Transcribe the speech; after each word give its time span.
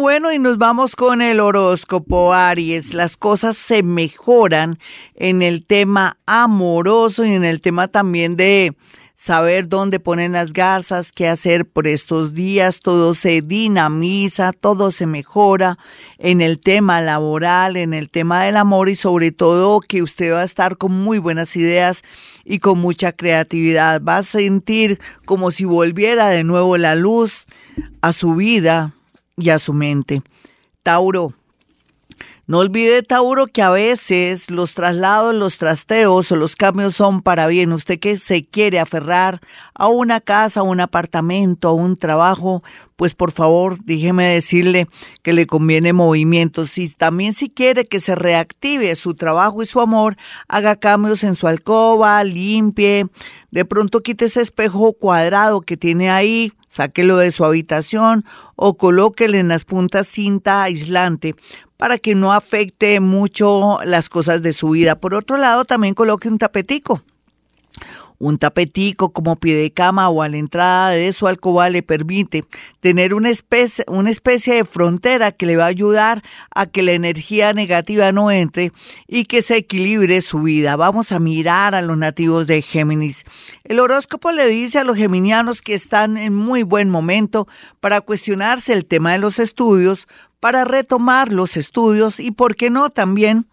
Bueno, 0.00 0.32
y 0.32 0.38
nos 0.38 0.56
vamos 0.56 0.96
con 0.96 1.20
el 1.20 1.40
horóscopo 1.40 2.32
Aries. 2.32 2.94
Las 2.94 3.18
cosas 3.18 3.58
se 3.58 3.82
mejoran 3.82 4.78
en 5.14 5.42
el 5.42 5.66
tema 5.66 6.16
amoroso 6.24 7.22
y 7.26 7.32
en 7.32 7.44
el 7.44 7.60
tema 7.60 7.86
también 7.86 8.34
de 8.34 8.74
saber 9.14 9.68
dónde 9.68 10.00
ponen 10.00 10.32
las 10.32 10.54
garzas, 10.54 11.12
qué 11.12 11.28
hacer 11.28 11.66
por 11.66 11.86
estos 11.86 12.32
días, 12.32 12.80
todo 12.80 13.12
se 13.12 13.42
dinamiza, 13.42 14.54
todo 14.54 14.90
se 14.90 15.04
mejora 15.04 15.76
en 16.16 16.40
el 16.40 16.60
tema 16.60 17.02
laboral, 17.02 17.76
en 17.76 17.92
el 17.92 18.08
tema 18.08 18.44
del 18.44 18.56
amor 18.56 18.88
y 18.88 18.96
sobre 18.96 19.32
todo 19.32 19.80
que 19.80 20.02
usted 20.02 20.32
va 20.32 20.40
a 20.40 20.44
estar 20.44 20.78
con 20.78 20.92
muy 20.92 21.18
buenas 21.18 21.54
ideas 21.56 22.04
y 22.46 22.60
con 22.60 22.78
mucha 22.78 23.12
creatividad. 23.12 24.00
Va 24.02 24.16
a 24.16 24.22
sentir 24.22 24.98
como 25.26 25.50
si 25.50 25.66
volviera 25.66 26.28
de 26.30 26.42
nuevo 26.42 26.78
la 26.78 26.94
luz 26.94 27.44
a 28.00 28.14
su 28.14 28.34
vida 28.34 28.94
y 29.36 29.50
a 29.50 29.58
su 29.58 29.72
mente. 29.72 30.22
Tauro, 30.82 31.34
no 32.50 32.58
olvide, 32.58 33.04
Tauro, 33.04 33.46
que 33.46 33.62
a 33.62 33.70
veces 33.70 34.50
los 34.50 34.74
traslados, 34.74 35.32
los 35.32 35.56
trasteos 35.56 36.32
o 36.32 36.34
los 36.34 36.56
cambios 36.56 36.96
son 36.96 37.22
para 37.22 37.46
bien. 37.46 37.72
Usted 37.72 38.00
que 38.00 38.16
se 38.16 38.44
quiere 38.44 38.80
aferrar 38.80 39.38
a 39.72 39.86
una 39.86 40.20
casa, 40.20 40.58
a 40.58 40.64
un 40.64 40.80
apartamento, 40.80 41.68
a 41.68 41.72
un 41.72 41.96
trabajo, 41.96 42.64
pues 42.96 43.14
por 43.14 43.30
favor, 43.30 43.78
déjeme 43.84 44.24
decirle 44.24 44.88
que 45.22 45.32
le 45.32 45.46
conviene 45.46 45.92
movimiento. 45.92 46.64
Si 46.64 46.88
también 46.88 47.34
si 47.34 47.50
quiere 47.50 47.84
que 47.84 48.00
se 48.00 48.16
reactive 48.16 48.96
su 48.96 49.14
trabajo 49.14 49.62
y 49.62 49.66
su 49.66 49.80
amor, 49.80 50.16
haga 50.48 50.74
cambios 50.74 51.22
en 51.22 51.36
su 51.36 51.46
alcoba, 51.46 52.24
limpie, 52.24 53.06
de 53.52 53.64
pronto 53.64 54.02
quite 54.02 54.24
ese 54.24 54.40
espejo 54.40 54.92
cuadrado 54.94 55.60
que 55.60 55.76
tiene 55.76 56.10
ahí, 56.10 56.52
sáquelo 56.68 57.16
de 57.16 57.30
su 57.30 57.44
habitación 57.44 58.24
o 58.56 58.76
colóquele 58.76 59.38
en 59.38 59.46
las 59.46 59.62
puntas 59.62 60.08
cinta 60.08 60.64
aislante 60.64 61.36
para 61.80 61.96
que 61.96 62.14
no 62.14 62.32
afecte 62.32 63.00
mucho 63.00 63.78
las 63.84 64.10
cosas 64.10 64.42
de 64.42 64.52
su 64.52 64.70
vida. 64.70 64.96
Por 64.96 65.14
otro 65.14 65.38
lado, 65.38 65.64
también 65.64 65.94
coloque 65.94 66.28
un 66.28 66.36
tapetico. 66.36 67.02
Un 68.18 68.36
tapetico 68.36 69.14
como 69.14 69.36
pie 69.36 69.54
de 69.54 69.70
cama 69.70 70.10
o 70.10 70.20
a 70.20 70.28
la 70.28 70.36
entrada 70.36 70.90
de 70.90 71.10
su 71.14 71.26
alcoba 71.26 71.70
le 71.70 71.82
permite 71.82 72.44
tener 72.80 73.14
una 73.14 73.30
especie, 73.30 73.82
una 73.88 74.10
especie 74.10 74.56
de 74.56 74.66
frontera 74.66 75.32
que 75.32 75.46
le 75.46 75.56
va 75.56 75.64
a 75.64 75.68
ayudar 75.68 76.22
a 76.54 76.66
que 76.66 76.82
la 76.82 76.92
energía 76.92 77.54
negativa 77.54 78.12
no 78.12 78.30
entre 78.30 78.72
y 79.08 79.24
que 79.24 79.40
se 79.40 79.56
equilibre 79.56 80.20
su 80.20 80.42
vida. 80.42 80.76
Vamos 80.76 81.12
a 81.12 81.18
mirar 81.18 81.74
a 81.74 81.80
los 81.80 81.96
nativos 81.96 82.46
de 82.46 82.60
Géminis. 82.60 83.24
El 83.64 83.80
horóscopo 83.80 84.32
le 84.32 84.48
dice 84.48 84.78
a 84.78 84.84
los 84.84 84.98
geminianos 84.98 85.62
que 85.62 85.72
están 85.72 86.18
en 86.18 86.34
muy 86.34 86.62
buen 86.62 86.90
momento 86.90 87.48
para 87.80 88.02
cuestionarse 88.02 88.74
el 88.74 88.84
tema 88.84 89.12
de 89.12 89.18
los 89.18 89.38
estudios, 89.38 90.06
para 90.40 90.64
retomar 90.64 91.32
los 91.32 91.56
estudios 91.56 92.18
y, 92.18 92.30
¿por 92.32 92.56
qué 92.56 92.70
no?, 92.70 92.90
también 92.90 93.46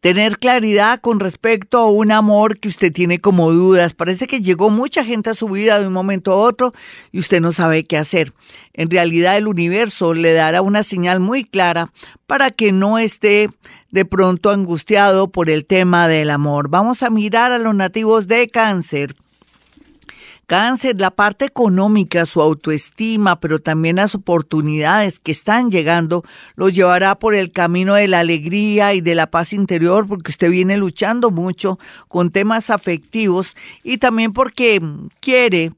tener 0.00 0.38
claridad 0.38 1.00
con 1.00 1.20
respecto 1.20 1.78
a 1.78 1.90
un 1.90 2.12
amor 2.12 2.58
que 2.58 2.68
usted 2.68 2.92
tiene 2.92 3.18
como 3.18 3.52
dudas. 3.52 3.94
Parece 3.94 4.26
que 4.26 4.40
llegó 4.40 4.70
mucha 4.70 5.04
gente 5.04 5.30
a 5.30 5.34
su 5.34 5.48
vida 5.48 5.78
de 5.78 5.86
un 5.86 5.92
momento 5.92 6.32
a 6.32 6.36
otro 6.36 6.72
y 7.12 7.18
usted 7.18 7.40
no 7.40 7.52
sabe 7.52 7.84
qué 7.84 7.96
hacer. 7.96 8.32
En 8.72 8.90
realidad 8.90 9.36
el 9.36 9.46
universo 9.46 10.14
le 10.14 10.32
dará 10.32 10.62
una 10.62 10.82
señal 10.82 11.20
muy 11.20 11.44
clara 11.44 11.92
para 12.26 12.50
que 12.50 12.72
no 12.72 12.98
esté 12.98 13.50
de 13.90 14.04
pronto 14.04 14.50
angustiado 14.50 15.28
por 15.28 15.50
el 15.50 15.66
tema 15.66 16.08
del 16.08 16.30
amor. 16.30 16.68
Vamos 16.68 17.02
a 17.02 17.10
mirar 17.10 17.52
a 17.52 17.58
los 17.58 17.74
nativos 17.74 18.26
de 18.26 18.48
cáncer. 18.48 19.16
Cáncer, 20.48 20.98
la 20.98 21.10
parte 21.10 21.44
económica, 21.44 22.24
su 22.24 22.40
autoestima, 22.40 23.38
pero 23.38 23.58
también 23.58 23.96
las 23.96 24.14
oportunidades 24.14 25.18
que 25.18 25.30
están 25.30 25.70
llegando, 25.70 26.24
los 26.56 26.72
llevará 26.72 27.18
por 27.18 27.34
el 27.34 27.52
camino 27.52 27.94
de 27.94 28.08
la 28.08 28.20
alegría 28.20 28.94
y 28.94 29.02
de 29.02 29.14
la 29.14 29.30
paz 29.30 29.52
interior, 29.52 30.06
porque 30.08 30.30
usted 30.30 30.50
viene 30.50 30.78
luchando 30.78 31.30
mucho 31.30 31.78
con 32.08 32.30
temas 32.30 32.70
afectivos 32.70 33.58
y 33.84 33.98
también 33.98 34.32
porque 34.32 34.80
quiere 35.20 35.72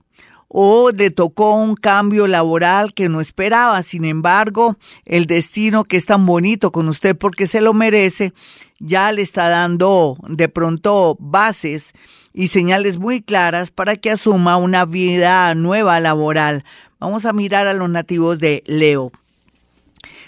o 0.46 0.92
le 0.92 1.10
tocó 1.10 1.56
un 1.56 1.74
cambio 1.74 2.28
laboral 2.28 2.94
que 2.94 3.08
no 3.08 3.20
esperaba. 3.20 3.82
Sin 3.82 4.04
embargo, 4.04 4.76
el 5.04 5.26
destino 5.26 5.82
que 5.82 5.96
es 5.96 6.06
tan 6.06 6.24
bonito 6.26 6.70
con 6.70 6.88
usted 6.88 7.16
porque 7.16 7.48
se 7.48 7.60
lo 7.60 7.74
merece, 7.74 8.34
ya 8.78 9.10
le 9.10 9.22
está 9.22 9.48
dando 9.48 10.16
de 10.28 10.48
pronto 10.48 11.16
bases 11.18 11.92
y 12.32 12.48
señales 12.48 12.98
muy 12.98 13.22
claras 13.22 13.70
para 13.70 13.96
que 13.96 14.10
asuma 14.10 14.56
una 14.56 14.84
vida 14.84 15.54
nueva 15.54 16.00
laboral. 16.00 16.64
Vamos 16.98 17.24
a 17.24 17.32
mirar 17.32 17.66
a 17.66 17.74
los 17.74 17.88
nativos 17.88 18.38
de 18.38 18.62
Leo. 18.66 19.12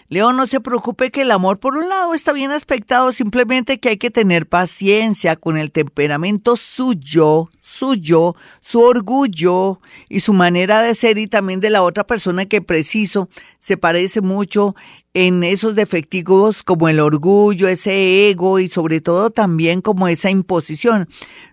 Leo, 0.08 0.32
no 0.34 0.46
se 0.46 0.60
preocupe 0.60 1.10
que 1.10 1.22
el 1.22 1.30
amor 1.30 1.58
por 1.58 1.76
un 1.76 1.88
lado 1.88 2.12
está 2.12 2.34
bien 2.34 2.50
aspectado, 2.50 3.12
simplemente 3.12 3.80
que 3.80 3.90
hay 3.90 3.96
que 3.96 4.10
tener 4.10 4.46
paciencia 4.46 5.36
con 5.36 5.56
el 5.56 5.72
temperamento 5.72 6.56
suyo, 6.56 7.48
suyo, 7.62 8.34
su 8.60 8.80
orgullo 8.80 9.80
y 10.08 10.20
su 10.20 10.34
manera 10.34 10.82
de 10.82 10.94
ser 10.94 11.16
y 11.16 11.28
también 11.28 11.60
de 11.60 11.70
la 11.70 11.82
otra 11.82 12.04
persona 12.04 12.44
que 12.44 12.60
preciso 12.60 13.30
se 13.60 13.76
parece 13.76 14.20
mucho 14.20 14.74
en 15.14 15.44
esos 15.44 15.74
defectivos 15.74 16.62
como 16.62 16.88
el 16.88 16.98
orgullo, 16.98 17.68
ese 17.68 18.28
ego 18.30 18.58
y 18.58 18.68
sobre 18.68 19.00
todo 19.00 19.30
también 19.30 19.80
como 19.80 20.08
esa 20.08 20.30
imposición. 20.30 21.08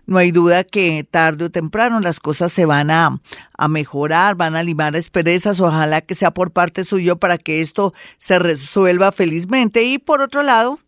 No 0.06 0.18
hay 0.18 0.32
duda 0.32 0.64
que 0.64 1.06
tarde 1.08 1.44
o 1.44 1.50
temprano 1.50 2.00
las 2.00 2.18
cosas 2.18 2.52
se 2.52 2.66
van 2.66 2.90
a, 2.90 3.20
a 3.56 3.68
mejorar, 3.68 4.34
van 4.34 4.56
a 4.56 4.64
limar 4.64 4.96
asperezas, 4.96 5.60
ojalá 5.60 6.00
que 6.00 6.16
sea 6.16 6.32
por 6.32 6.50
parte 6.50 6.84
suyo 6.84 7.18
para 7.18 7.38
que 7.38 7.60
esto 7.60 7.94
se 8.18 8.40
resuelva 8.40 9.12
felizmente. 9.12 9.84
Y 9.84 9.98
por 9.98 10.22
otro 10.22 10.42
lado, 10.42 10.80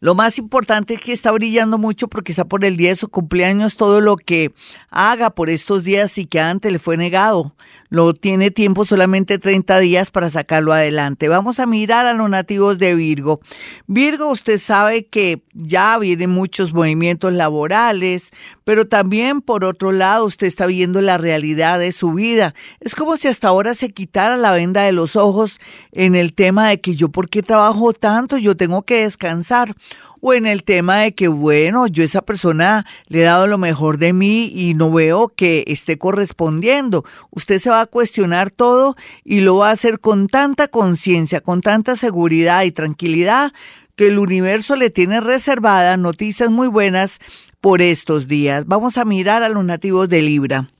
lo 0.00 0.14
más 0.14 0.38
importante 0.38 0.94
es 0.94 1.00
que 1.00 1.12
está 1.12 1.30
brillando 1.30 1.76
mucho 1.76 2.08
porque 2.08 2.32
está 2.32 2.46
por 2.46 2.64
el 2.64 2.78
día 2.78 2.88
de 2.88 2.96
su 2.96 3.08
cumpleaños. 3.08 3.76
Todo 3.76 4.00
lo 4.00 4.16
que 4.16 4.52
haga 4.88 5.30
por 5.30 5.50
estos 5.50 5.84
días 5.84 6.16
y 6.16 6.24
que 6.24 6.40
antes 6.40 6.72
le 6.72 6.78
fue 6.78 6.96
negado, 6.96 7.54
lo 7.90 8.14
tiene 8.14 8.50
tiempo 8.50 8.86
solamente 8.86 9.38
30 9.38 9.78
días 9.80 10.10
para 10.10 10.30
sacarlo 10.30 10.72
adelante. 10.72 11.28
Vamos 11.28 11.60
a 11.60 11.66
mirar 11.66 12.06
a 12.06 12.14
los 12.14 12.30
nativos 12.30 12.78
de 12.78 12.94
Virgo. 12.94 13.40
Virgo, 13.86 14.28
usted 14.28 14.58
sabe 14.58 15.06
que 15.06 15.42
ya 15.52 15.98
vienen 15.98 16.30
muchos 16.30 16.72
movimientos 16.72 17.34
laborales, 17.34 18.30
pero 18.64 18.86
también 18.86 19.42
por 19.42 19.64
otro 19.64 19.92
lado 19.92 20.24
usted 20.24 20.46
está 20.46 20.66
viendo 20.66 21.02
la 21.02 21.18
realidad 21.18 21.78
de 21.78 21.92
su 21.92 22.14
vida. 22.14 22.54
Es 22.80 22.94
como 22.94 23.18
si 23.18 23.28
hasta 23.28 23.48
ahora 23.48 23.74
se 23.74 23.90
quitara 23.90 24.38
la 24.38 24.52
venda 24.52 24.82
de 24.82 24.92
los 24.92 25.16
ojos 25.16 25.60
en 25.92 26.14
el 26.14 26.32
tema 26.32 26.70
de 26.70 26.80
que 26.80 26.94
yo, 26.94 27.10
¿por 27.10 27.28
qué 27.28 27.42
trabajo 27.42 27.92
tanto? 27.92 28.38
Yo 28.38 28.56
tengo 28.56 28.82
que 28.82 29.02
descansar 29.02 29.74
o 30.20 30.34
en 30.34 30.46
el 30.46 30.64
tema 30.64 30.98
de 30.98 31.14
que, 31.14 31.28
bueno, 31.28 31.86
yo 31.86 32.02
a 32.02 32.06
esa 32.06 32.22
persona 32.22 32.86
le 33.08 33.20
he 33.20 33.24
dado 33.24 33.46
lo 33.46 33.58
mejor 33.58 33.98
de 33.98 34.12
mí 34.12 34.52
y 34.54 34.74
no 34.74 34.90
veo 34.90 35.28
que 35.28 35.64
esté 35.66 35.98
correspondiendo. 35.98 37.04
Usted 37.30 37.58
se 37.58 37.70
va 37.70 37.80
a 37.80 37.86
cuestionar 37.86 38.50
todo 38.50 38.96
y 39.24 39.40
lo 39.40 39.56
va 39.56 39.68
a 39.68 39.72
hacer 39.72 40.00
con 40.00 40.28
tanta 40.28 40.68
conciencia, 40.68 41.40
con 41.40 41.62
tanta 41.62 41.96
seguridad 41.96 42.64
y 42.64 42.72
tranquilidad 42.72 43.52
que 43.96 44.08
el 44.08 44.18
universo 44.18 44.76
le 44.76 44.90
tiene 44.90 45.20
reservadas 45.20 45.98
noticias 45.98 46.50
muy 46.50 46.68
buenas 46.68 47.18
por 47.60 47.82
estos 47.82 48.28
días. 48.28 48.66
Vamos 48.66 48.96
a 48.96 49.04
mirar 49.04 49.42
a 49.42 49.48
los 49.48 49.64
nativos 49.64 50.08
de 50.08 50.22
Libra. 50.22 50.70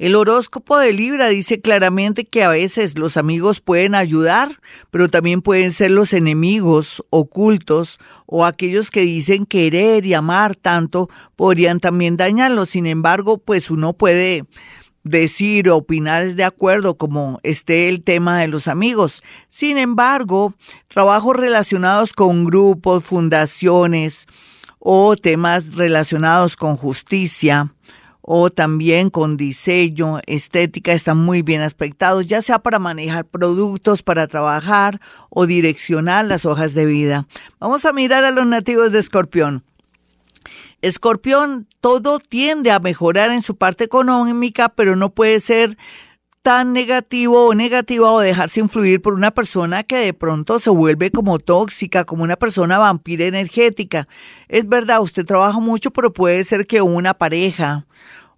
El 0.00 0.14
horóscopo 0.14 0.78
de 0.78 0.94
Libra 0.94 1.28
dice 1.28 1.60
claramente 1.60 2.24
que 2.24 2.42
a 2.42 2.48
veces 2.48 2.98
los 2.98 3.18
amigos 3.18 3.60
pueden 3.60 3.94
ayudar, 3.94 4.58
pero 4.90 5.08
también 5.08 5.42
pueden 5.42 5.72
ser 5.72 5.90
los 5.90 6.14
enemigos 6.14 7.04
ocultos 7.10 7.98
o 8.24 8.46
aquellos 8.46 8.90
que 8.90 9.02
dicen 9.02 9.44
querer 9.44 10.06
y 10.06 10.14
amar 10.14 10.56
tanto 10.56 11.10
podrían 11.36 11.80
también 11.80 12.16
dañarlos. 12.16 12.70
Sin 12.70 12.86
embargo, 12.86 13.36
pues 13.36 13.70
uno 13.70 13.92
puede 13.92 14.46
decir 15.04 15.68
o 15.68 15.76
opinar 15.76 16.34
de 16.34 16.44
acuerdo 16.44 16.96
como 16.96 17.38
esté 17.42 17.90
el 17.90 18.02
tema 18.02 18.40
de 18.40 18.48
los 18.48 18.68
amigos. 18.68 19.22
Sin 19.50 19.76
embargo, 19.76 20.54
trabajos 20.88 21.36
relacionados 21.36 22.14
con 22.14 22.46
grupos, 22.46 23.04
fundaciones 23.04 24.26
o 24.78 25.14
temas 25.14 25.74
relacionados 25.74 26.56
con 26.56 26.76
justicia, 26.76 27.74
o 28.32 28.48
también 28.48 29.10
con 29.10 29.36
diseño, 29.36 30.20
estética, 30.24 30.92
están 30.92 31.18
muy 31.18 31.42
bien 31.42 31.62
aspectados, 31.62 32.28
ya 32.28 32.42
sea 32.42 32.60
para 32.60 32.78
manejar 32.78 33.24
productos, 33.24 34.04
para 34.04 34.28
trabajar 34.28 35.00
o 35.30 35.46
direccionar 35.46 36.26
las 36.26 36.46
hojas 36.46 36.72
de 36.74 36.86
vida. 36.86 37.26
Vamos 37.58 37.84
a 37.86 37.92
mirar 37.92 38.22
a 38.22 38.30
los 38.30 38.46
nativos 38.46 38.92
de 38.92 39.00
Escorpión. 39.00 39.64
Escorpión, 40.80 41.66
todo 41.80 42.20
tiende 42.20 42.70
a 42.70 42.78
mejorar 42.78 43.32
en 43.32 43.42
su 43.42 43.56
parte 43.56 43.82
económica, 43.82 44.68
pero 44.68 44.94
no 44.94 45.10
puede 45.10 45.40
ser 45.40 45.76
tan 46.42 46.72
negativo 46.72 47.48
o 47.48 47.54
negativa 47.56 48.12
o 48.12 48.20
dejarse 48.20 48.60
influir 48.60 49.02
por 49.02 49.14
una 49.14 49.32
persona 49.32 49.82
que 49.82 49.96
de 49.96 50.14
pronto 50.14 50.60
se 50.60 50.70
vuelve 50.70 51.10
como 51.10 51.40
tóxica, 51.40 52.04
como 52.04 52.22
una 52.22 52.36
persona 52.36 52.78
vampira 52.78 53.24
energética. 53.24 54.06
Es 54.46 54.68
verdad, 54.68 55.02
usted 55.02 55.26
trabaja 55.26 55.58
mucho, 55.58 55.90
pero 55.90 56.12
puede 56.12 56.44
ser 56.44 56.68
que 56.68 56.80
una 56.80 57.12
pareja 57.12 57.86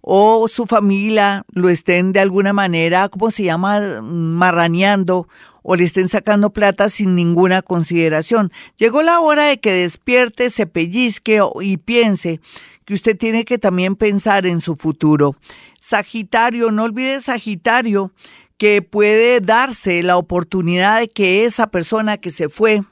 o 0.05 0.49
su 0.49 0.65
familia 0.65 1.45
lo 1.53 1.69
estén 1.69 2.11
de 2.11 2.19
alguna 2.19 2.51
manera, 2.51 3.07
¿cómo 3.07 3.31
se 3.31 3.43
llama?, 3.43 4.01
marraneando 4.01 5.29
o 5.61 5.77
le 5.77 5.85
estén 5.85 6.09
sacando 6.09 6.51
plata 6.51 6.89
sin 6.89 7.15
ninguna 7.15 7.61
consideración. 7.61 8.51
Llegó 8.75 9.01
la 9.01 9.21
hora 9.21 9.45
de 9.45 9.61
que 9.61 9.71
despierte, 9.71 10.49
se 10.49 10.67
pellizque 10.67 11.39
y 11.61 11.77
piense 11.77 12.41
que 12.83 12.93
usted 12.93 13.17
tiene 13.17 13.45
que 13.45 13.57
también 13.57 13.95
pensar 13.95 14.45
en 14.45 14.59
su 14.59 14.75
futuro. 14.75 15.37
Sagitario, 15.79 16.69
no 16.71 16.83
olvide 16.83 17.21
Sagitario, 17.21 18.11
que 18.57 18.81
puede 18.81 19.39
darse 19.39 20.03
la 20.03 20.17
oportunidad 20.17 20.99
de 20.99 21.07
que 21.07 21.45
esa 21.45 21.67
persona 21.67 22.17
que 22.17 22.29
se 22.29 22.49
fue 22.49 22.83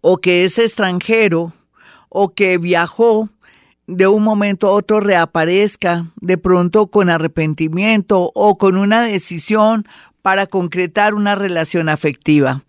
o 0.00 0.16
que 0.16 0.44
es 0.44 0.58
extranjero 0.58 1.52
o 2.08 2.34
que 2.34 2.58
viajó 2.58 3.28
de 3.86 4.06
un 4.06 4.22
momento 4.22 4.68
a 4.68 4.72
otro 4.72 5.00
reaparezca 5.00 6.06
de 6.20 6.38
pronto 6.38 6.86
con 6.86 7.10
arrepentimiento 7.10 8.30
o 8.34 8.56
con 8.56 8.76
una 8.76 9.02
decisión 9.02 9.86
para 10.22 10.46
concretar 10.46 11.14
una 11.14 11.34
relación 11.34 11.88
afectiva. 11.88 12.62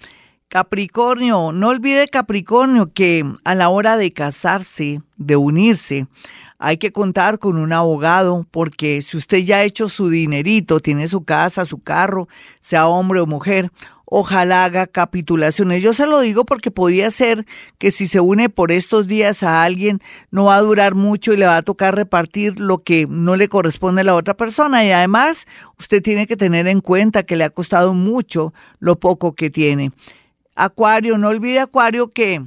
Capricornio, 0.50 1.52
no 1.52 1.70
olvide 1.70 2.08
Capricornio 2.08 2.92
que 2.94 3.26
a 3.44 3.56
la 3.56 3.70
hora 3.70 3.98
de 3.98 4.14
casarse, 4.14 5.02
de 5.18 5.36
unirse, 5.36 6.08
hay 6.58 6.78
que 6.78 6.92
contar 6.92 7.40
con 7.40 7.58
un 7.58 7.74
abogado 7.74 8.46
porque 8.52 9.02
si 9.02 9.18
usted 9.18 9.40
ya 9.40 9.58
ha 9.58 9.64
hecho 9.64 9.90
su 9.90 10.10
dinerito, 10.10 10.80
tiene 10.80 11.08
su 11.08 11.24
casa, 11.24 11.66
su 11.66 11.82
carro, 11.82 12.28
sea 12.62 12.88
hombre 12.88 13.20
o 13.20 13.26
mujer, 13.26 13.72
ojalá 14.06 14.64
haga 14.64 14.88
capitulaciones. 14.88 15.82
Yo 15.82 15.94
se 15.94 16.08
lo 16.08 16.22
digo 16.22 16.46
porque 16.46 16.72
podría 16.72 17.12
ser 17.12 17.46
que 17.78 17.92
si 17.92 18.08
se 18.08 18.20
une 18.20 18.50
por 18.50 18.72
estos 18.72 19.08
días 19.08 19.44
a 19.44 19.64
alguien, 19.64 20.00
no 20.32 20.46
va 20.46 20.56
a 20.56 20.62
durar 20.62 20.96
mucho 20.96 21.34
y 21.34 21.38
le 21.38 21.46
va 21.46 21.58
a 21.58 21.64
tocar 21.64 21.96
repartir 21.96 22.60
lo 22.60 22.84
que 22.84 23.08
no 23.10 23.36
le 23.36 23.50
corresponde 23.50 24.02
a 24.02 24.06
la 24.06 24.16
otra 24.16 24.36
persona. 24.36 24.86
Y 24.86 24.92
además, 24.92 25.46
usted 25.78 26.02
tiene 26.02 26.28
que 26.28 26.38
tener 26.38 26.68
en 26.68 26.82
cuenta 26.82 27.24
que 27.24 27.36
le 27.36 27.44
ha 27.44 27.50
costado 27.50 27.94
mucho 27.94 28.54
lo 28.80 29.00
poco 29.00 29.36
que 29.36 29.50
tiene. 29.50 29.92
Acuario, 30.56 31.18
no 31.18 31.28
olvide 31.28 31.60
Acuario 31.60 32.14
que 32.14 32.42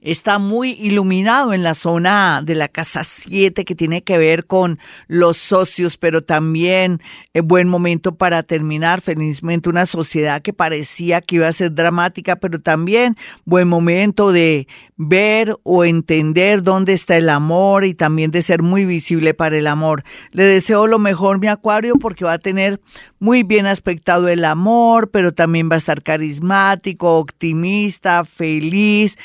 está 0.00 0.38
muy 0.38 0.70
iluminado 0.72 1.52
en 1.52 1.62
la 1.62 1.74
zona 1.74 2.42
de 2.44 2.54
la 2.54 2.68
casa 2.68 3.04
7 3.04 3.64
que 3.64 3.74
tiene 3.74 4.02
que 4.02 4.18
ver 4.18 4.44
con 4.44 4.78
los 5.06 5.36
socios, 5.36 5.96
pero 5.96 6.22
también 6.22 7.00
es 7.32 7.42
buen 7.42 7.68
momento 7.68 8.14
para 8.16 8.42
terminar 8.42 9.00
felizmente 9.00 9.68
una 9.68 9.86
sociedad 9.86 10.42
que 10.42 10.52
parecía 10.52 11.20
que 11.20 11.36
iba 11.36 11.48
a 11.48 11.52
ser 11.52 11.74
dramática, 11.74 12.36
pero 12.36 12.60
también 12.60 13.16
buen 13.44 13.68
momento 13.68 14.32
de 14.32 14.66
ver 14.96 15.56
o 15.64 15.84
entender 15.84 16.62
dónde 16.62 16.92
está 16.92 17.16
el 17.16 17.28
amor 17.28 17.84
y 17.84 17.94
también 17.94 18.30
de 18.30 18.42
ser 18.42 18.62
muy 18.62 18.84
visible 18.84 19.34
para 19.34 19.56
el 19.58 19.66
amor. 19.66 20.04
Le 20.30 20.44
deseo 20.44 20.86
lo 20.86 20.98
mejor, 20.98 21.40
mi 21.40 21.48
acuario, 21.48 21.94
porque 21.96 22.24
va 22.24 22.34
a 22.34 22.38
tener 22.38 22.80
muy 23.18 23.42
bien 23.42 23.66
aspectado 23.66 24.28
el 24.28 24.44
amor, 24.44 25.10
pero 25.10 25.32
también 25.32 25.68
va 25.70 25.74
a 25.74 25.78
estar 25.78 26.02
carismático, 26.02 27.18
optimista, 27.18 28.24
feliz, 28.24 29.18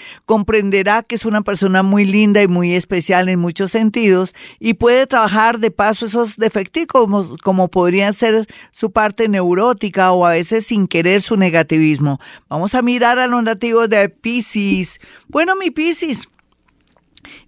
comprenderá 0.47 1.03
que 1.03 1.15
es 1.15 1.25
una 1.25 1.41
persona 1.41 1.83
muy 1.83 2.05
linda 2.05 2.41
y 2.41 2.47
muy 2.47 2.73
especial 2.73 3.27
en 3.27 3.37
muchos 3.37 3.71
sentidos 3.71 4.33
y 4.61 4.75
puede 4.75 5.05
trabajar 5.05 5.59
de 5.59 5.71
paso 5.71 6.05
esos 6.05 6.37
defectos 6.37 6.87
como, 6.87 7.35
como 7.43 7.67
podrían 7.67 8.13
ser 8.13 8.47
su 8.71 8.91
parte 8.91 9.27
neurótica 9.27 10.13
o 10.13 10.25
a 10.25 10.31
veces 10.31 10.65
sin 10.65 10.87
querer 10.87 11.21
su 11.21 11.35
negativismo. 11.35 12.21
Vamos 12.47 12.75
a 12.75 12.81
mirar 12.81 13.19
a 13.19 13.27
los 13.27 13.43
nativos 13.43 13.89
de 13.89 14.07
Pisces. 14.07 15.01
Bueno, 15.27 15.57
mi 15.57 15.69
Pisces. 15.69 16.29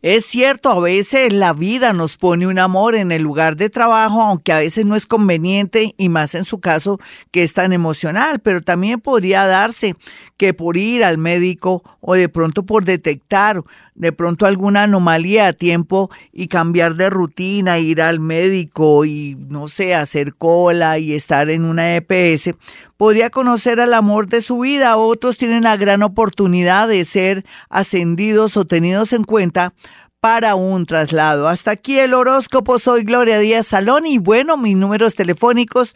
Es 0.02 0.26
cierto, 0.26 0.70
a 0.70 0.80
veces 0.80 1.34
la 1.34 1.54
vida 1.54 1.94
nos 1.94 2.18
pone 2.18 2.48
un 2.48 2.60
amor 2.60 2.96
en 2.96 3.12
el 3.12 3.22
lugar 3.22 3.56
de 3.56 3.70
trabajo, 3.70 4.22
aunque 4.22 4.54
a 4.54 4.60
veces 4.60 4.86
no 4.86 4.96
es 4.96 5.06
conveniente 5.06 5.94
y 5.98 6.10
más 6.10 6.36
en 6.36 6.46
su 6.46 6.60
caso 6.60 7.00
que 7.32 7.44
es 7.44 7.54
tan 7.54 7.74
emocional, 7.74 8.40
pero 8.40 8.62
también 8.62 9.00
podría 9.02 9.46
darse 9.46 9.96
que 10.38 10.54
por 10.54 10.78
ir 10.78 11.04
al 11.04 11.18
médico 11.18 11.84
o 12.00 12.16
de 12.16 12.30
pronto 12.30 12.64
por 12.64 12.86
detectar 12.86 13.62
de 14.00 14.14
pronto 14.14 14.46
alguna 14.46 14.84
anomalía 14.84 15.48
a 15.48 15.54
tiempo 15.54 16.10
y 16.32 16.48
cambiar 16.48 16.96
de 16.96 17.10
rutina, 17.10 17.80
ir 17.80 18.02
al 18.02 18.22
médico 18.22 19.04
y 19.04 19.36
no 19.50 19.68
sé, 19.68 19.94
hacer 19.94 20.34
cola 20.34 20.98
y 20.98 21.14
estar 21.14 21.50
en 21.50 21.66
una 21.66 21.98
EPS, 21.98 22.56
podría 23.00 23.30
conocer 23.30 23.80
al 23.80 23.94
amor 23.94 24.28
de 24.28 24.42
su 24.42 24.60
vida. 24.60 24.98
Otros 24.98 25.38
tienen 25.38 25.64
la 25.64 25.78
gran 25.78 26.04
oportunidad 26.04 26.90
de 26.90 27.06
ser 27.06 27.46
ascendidos 27.70 28.58
o 28.58 28.66
tenidos 28.66 29.14
en 29.14 29.24
cuenta 29.24 29.74
para 30.20 30.56
un 30.56 30.86
traslado. 30.86 31.48
Hasta 31.48 31.72
aquí 31.72 31.98
el 31.98 32.14
horóscopo. 32.14 32.78
Soy 32.78 33.04
Gloria 33.04 33.40
Díaz 33.40 33.68
Salón 33.68 34.06
y 34.06 34.18
bueno, 34.18 34.58
mis 34.58 34.76
números 34.76 35.16
telefónicos 35.16 35.96